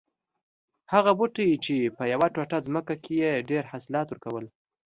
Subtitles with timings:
[0.93, 4.45] هغه بوټی چې په یوه ټوټه ځمکه کې یې ډېر حاصلات ور کول